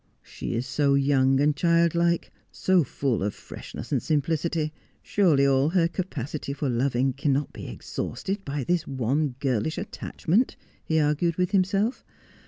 'She 0.35 0.55
is 0.55 0.65
so 0.65 0.95
young 0.95 1.39
and 1.39 1.55
childlike— 1.55 2.31
so 2.65 2.83
full 2.83 3.21
of 3.21 3.35
freshness 3.35 3.91
and 3.91 4.01
sim 4.01 4.19
plicity. 4.23 4.71
Surely 5.03 5.45
all 5.45 5.69
her 5.69 5.87
capacity 5.87 6.53
for 6.53 6.69
loving 6.69 7.13
cannot 7.13 7.53
be 7.53 7.67
exhausted 7.67 8.43
by 8.43 8.63
this 8.63 8.87
one 8.87 9.35
girlish 9.39 9.77
attachment/ 9.77 10.55
he 10.83 10.99
argued 10.99 11.35
with 11.35 11.51
himself. 11.51 12.03